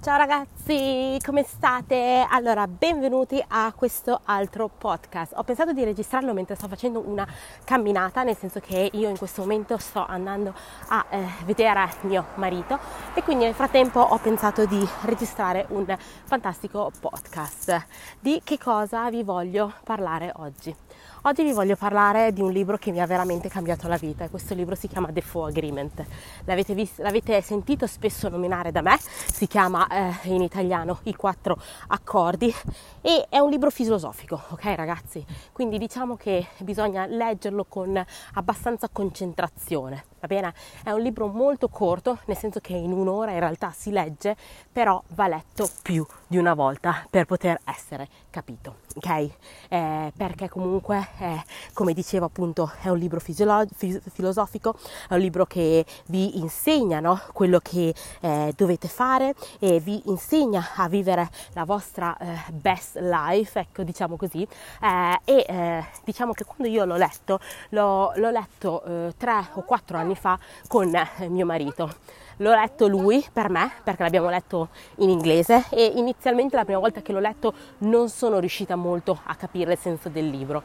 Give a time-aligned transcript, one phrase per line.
[0.00, 2.24] Ciao ragazzi, come state?
[2.30, 5.32] Allora, benvenuti a questo altro podcast.
[5.34, 7.26] Ho pensato di registrarlo mentre sto facendo una
[7.64, 10.54] camminata, nel senso che io in questo momento sto andando
[10.90, 12.78] a eh, vedere mio marito
[13.12, 15.84] e quindi nel frattempo ho pensato di registrare un
[16.24, 17.86] fantastico podcast.
[18.20, 20.76] Di che cosa vi voglio parlare oggi?
[21.22, 24.30] Oggi vi voglio parlare di un libro che mi ha veramente cambiato la vita e
[24.30, 26.04] questo libro si chiama The Four Agreement.
[26.44, 31.60] L'avete, visto, l'avete sentito spesso nominare da me, si chiama eh, in italiano I quattro
[31.88, 32.54] accordi
[33.00, 35.24] e è un libro filosofico, ok ragazzi?
[35.52, 38.02] Quindi diciamo che bisogna leggerlo con
[38.34, 40.54] abbastanza concentrazione va bene?
[40.82, 44.36] È un libro molto corto, nel senso che in un'ora in realtà si legge,
[44.72, 49.30] però va letto più di una volta per poter essere capito, ok?
[49.68, 51.42] Eh, perché comunque, eh,
[51.72, 53.66] come dicevo appunto, è un libro fisiolo-
[54.12, 54.76] filosofico,
[55.08, 57.20] è un libro che vi insegna no?
[57.32, 63.58] quello che eh, dovete fare e vi insegna a vivere la vostra eh, best life,
[63.58, 64.46] ecco diciamo così,
[64.82, 67.40] eh, e eh, diciamo che quando io l'ho letto,
[67.70, 68.82] l'ho, l'ho letto
[69.16, 71.92] tre o quattro anni anni fa con eh, mio marito.
[72.38, 77.02] L'ho letto lui per me perché l'abbiamo letto in inglese e inizialmente la prima volta
[77.02, 80.62] che l'ho letto non sono riuscita molto a capire il senso del libro.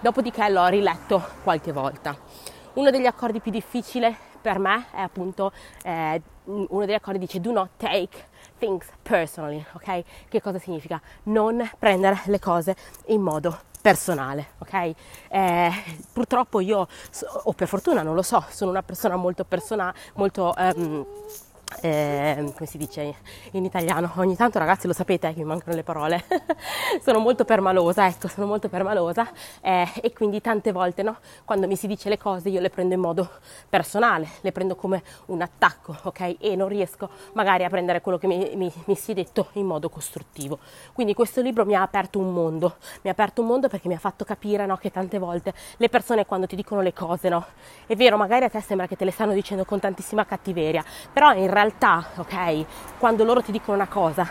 [0.00, 2.16] Dopodiché l'ho riletto qualche volta.
[2.74, 5.50] Uno degli accordi più difficili per me è appunto
[5.82, 8.28] eh, uno degli accordi dice do not take
[8.58, 10.04] things personally, ok?
[10.28, 11.00] Che cosa significa?
[11.24, 14.94] Non prendere le cose in modo personale, ok?
[15.28, 15.70] Eh,
[16.12, 16.88] purtroppo io,
[17.44, 20.52] o per fortuna non lo so, sono una persona molto personale, molto...
[20.58, 21.06] Um,
[21.80, 23.14] eh, come si dice
[23.52, 26.24] in italiano, ogni tanto ragazzi lo sapete che mi mancano le parole,
[27.02, 29.28] sono molto permalosa, ecco, sono molto permalosa
[29.60, 32.94] eh, e quindi tante volte no, quando mi si dice le cose io le prendo
[32.94, 33.28] in modo
[33.68, 36.36] personale, le prendo come un attacco, ok?
[36.38, 39.66] E non riesco magari a prendere quello che mi, mi, mi si è detto in
[39.66, 40.58] modo costruttivo.
[40.92, 43.94] Quindi questo libro mi ha aperto un mondo, mi ha aperto un mondo perché mi
[43.94, 47.44] ha fatto capire no, che tante volte le persone quando ti dicono le cose, no,
[47.86, 51.32] è vero, magari a te sembra che te le stanno dicendo con tantissima cattiveria, però
[51.32, 51.55] in realtà,
[52.16, 52.64] ok,
[52.98, 54.30] quando loro ti dicono una cosa,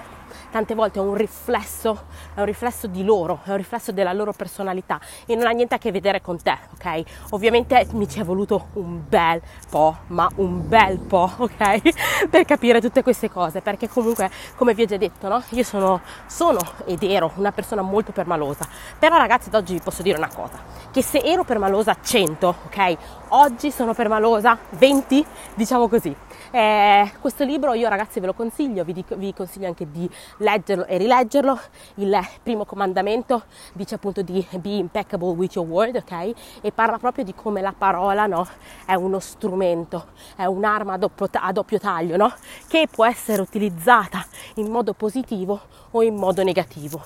[0.52, 2.04] tante volte è un riflesso,
[2.36, 5.76] è un riflesso di loro, è un riflesso della loro personalità e non ha niente
[5.76, 7.04] a che vedere con te, ok?
[7.32, 12.28] Ovviamente mi ci è voluto un bel po', ma un bel po', ok?
[12.30, 15.44] per capire tutte queste cose, perché comunque, come vi ho già detto, no?
[15.50, 18.68] Io sono, sono ed ero una persona molto permalosa,
[19.00, 20.60] però ragazzi, ad oggi vi posso dire una cosa,
[20.92, 22.98] che se ero permalosa 100, ok?
[23.38, 25.26] Oggi sono permalosa 20,
[25.56, 26.16] diciamo così.
[26.52, 30.86] Eh, questo libro io ragazzi ve lo consiglio, vi, dico, vi, consiglio anche di leggerlo
[30.86, 31.60] e rileggerlo.
[31.96, 33.44] Il primo comandamento
[33.74, 36.34] dice appunto di be impeccable with your word, ok?
[36.62, 38.48] E parla proprio di come la parola no,
[38.86, 40.06] è uno strumento,
[40.38, 42.34] è un'arma a doppio, a doppio taglio, no?
[42.70, 44.26] Che può essere utilizzata
[44.56, 45.60] in modo positivo
[45.92, 47.04] o in modo negativo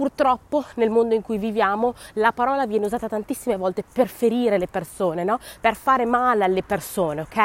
[0.00, 4.66] purtroppo nel mondo in cui viviamo la parola viene usata tantissime volte per ferire le
[4.66, 5.38] persone, no?
[5.60, 7.36] per fare male alle persone, ok?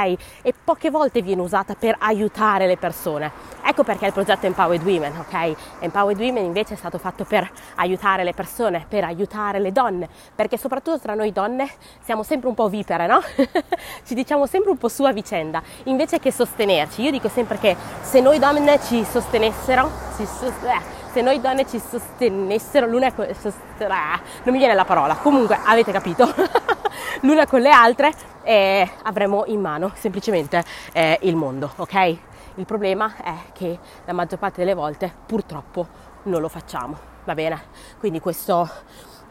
[0.42, 3.30] E poche volte viene usata per aiutare le persone.
[3.62, 5.56] Ecco perché il progetto Empowered Women, ok?
[5.80, 10.58] Empowered Women invece è stato fatto per aiutare le persone, per aiutare le donne, perché
[10.58, 11.70] soprattutto tra noi donne
[12.04, 13.20] siamo sempre un po' vipere, no?
[14.06, 17.02] ci diciamo sempre un po' su a vicenda, invece che sostenerci.
[17.02, 21.66] Io dico sempre che se noi donne ci sostenessero, ci sost- eh, se noi donne
[21.66, 26.28] ci sostenessero l'una con ah, non mi viene la parola, comunque avete capito,
[27.24, 28.12] l'una con le altre
[28.44, 30.62] eh, avremo in mano semplicemente
[30.92, 32.18] eh, il mondo, ok?
[32.56, 35.88] Il problema è che la maggior parte delle volte purtroppo
[36.24, 37.62] non lo facciamo, va bene?
[37.98, 38.70] Quindi questo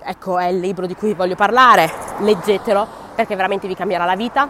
[0.03, 4.49] ecco è il libro di cui voglio parlare, leggetelo perché veramente vi cambierà la vita.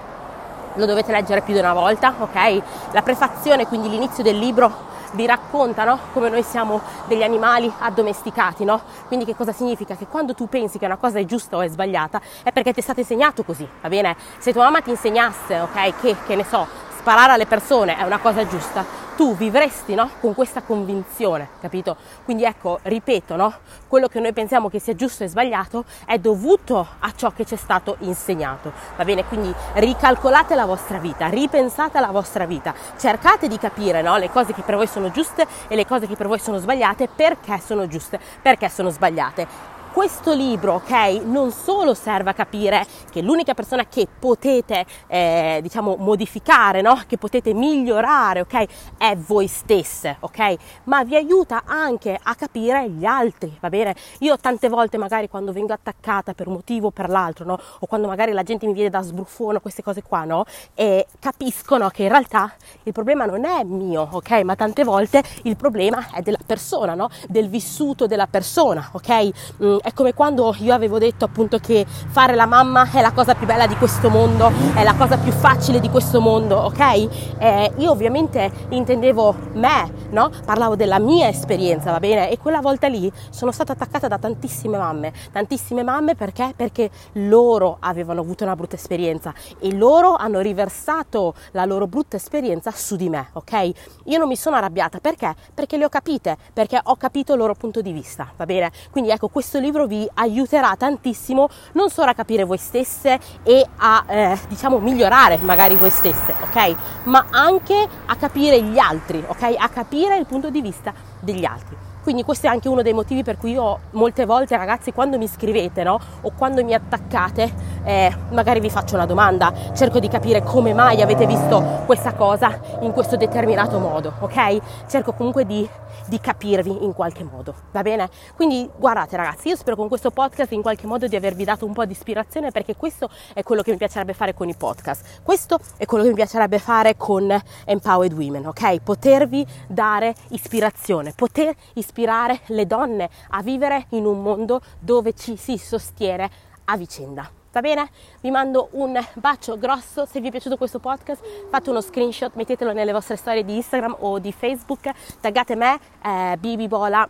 [0.75, 2.63] Lo dovete leggere più di una volta, ok?
[2.93, 8.81] La prefazione, quindi l'inizio del libro vi raccontano come noi siamo degli animali addomesticati, no?
[9.07, 9.95] Quindi che cosa significa?
[9.95, 12.81] Che quando tu pensi che una cosa è giusta o è sbagliata è perché ti
[12.81, 14.17] è stato insegnato così, va bene?
[14.39, 16.67] Se tua mamma ti insegnasse, ok, che, che ne so,
[16.99, 18.85] sparare alle persone è una cosa giusta,
[19.17, 20.11] tu vivresti no?
[20.21, 21.97] con questa convinzione, capito?
[22.25, 23.53] Quindi ecco, ripeto, no?
[23.89, 27.55] quello che noi pensiamo che sia giusto e sbagliato è dovuto a ciò che ci
[27.55, 29.25] è stato insegnato, va bene?
[29.25, 34.17] Quindi ricalcolate la vostra vita, ripensate alla vostra vita, cercate di capire no?
[34.17, 37.09] le cose che per voi sono giuste e le cose che per voi sono sbagliate,
[37.09, 43.23] perché sono giuste, perché sono sbagliate questo libro, ok, non solo serve a capire che
[43.23, 47.01] l'unica persona che potete, eh, diciamo, modificare, no?
[47.07, 48.67] Che potete migliorare, ok,
[48.99, 50.57] è voi stesse, ok?
[50.85, 53.95] Ma vi aiuta anche a capire gli altri, va bene?
[54.19, 57.57] Io tante volte magari quando vengo attaccata per un motivo o per l'altro, no?
[57.79, 60.45] O quando magari la gente mi viene da sbruffone, queste cose qua, no?
[60.75, 62.53] E capiscono che in realtà
[62.83, 64.43] il problema non è mio, ok?
[64.43, 67.11] Ma tante volte il problema è della persona, no?
[67.29, 69.31] Del vissuto della persona, ok?
[69.63, 73.35] Mm, è come quando io avevo detto appunto che fare la mamma è la cosa
[73.35, 77.37] più bella di questo mondo, è la cosa più facile di questo mondo, ok?
[77.39, 80.31] Eh, io ovviamente intendevo me, no?
[80.47, 82.31] Parlavo della mia esperienza, va bene?
[82.31, 86.55] E quella volta lì sono stata attaccata da tantissime mamme, tantissime mamme perché?
[86.57, 92.71] Perché loro avevano avuto una brutta esperienza e loro hanno riversato la loro brutta esperienza
[92.71, 93.71] su di me, ok?
[94.05, 95.35] Io non mi sono arrabbiata perché?
[95.53, 98.73] Perché le ho capite, perché ho capito il loro punto di vista, va bene?
[98.91, 104.05] Quindi ecco, questo libro vi aiuterà tantissimo non solo a capire voi stesse e a
[104.07, 106.77] eh, diciamo migliorare magari voi stesse, ok?
[107.05, 109.55] Ma anche a capire gli altri, ok?
[109.59, 111.77] A capire il punto di vista degli altri.
[112.05, 115.27] Quindi questo è anche uno dei motivi per cui io molte volte ragazzi quando mi
[115.27, 115.99] scrivete no?
[116.21, 121.03] o quando mi attaccate eh, magari vi faccio una domanda, cerco di capire come mai
[121.03, 124.87] avete visto questa cosa in questo determinato modo, ok?
[124.89, 125.69] Cerco comunque di,
[126.07, 128.09] di capirvi in qualche modo, va bene?
[128.35, 131.73] Quindi guardate ragazzi, io spero con questo podcast in qualche modo di avervi dato un
[131.73, 135.59] po' di ispirazione perché questo è quello che mi piacerebbe fare con i podcast, questo
[135.77, 138.81] è quello che mi piacerebbe fare con Empowered Women, ok?
[138.81, 145.59] Potervi dare ispirazione, poter ispirare le donne a vivere in un mondo dove ci si
[145.59, 146.31] sostiene
[146.65, 147.44] a vicenda.
[147.55, 147.89] Va bene?
[148.21, 150.07] Vi mando un bacio grosso.
[150.07, 153.95] Se vi è piaciuto questo podcast, fate uno screenshot, mettetelo nelle vostre storie di Instagram
[154.01, 154.91] o di Facebook,
[155.21, 157.09] taggate me, eh, bibibola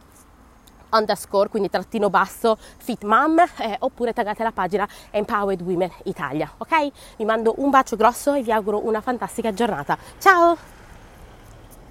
[0.90, 6.90] underscore, quindi trattino basso, fit mom, eh, oppure taggate la pagina Empowered Women Italia, ok?
[7.16, 9.96] Vi mando un bacio grosso e vi auguro una fantastica giornata.
[10.18, 10.83] Ciao!